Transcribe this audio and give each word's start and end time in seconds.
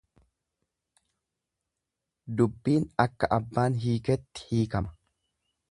Dubbiin 2.39 2.89
akka 3.07 3.31
abbaan 3.39 3.79
hiiketti 3.85 4.49
hiikama. 4.53 4.99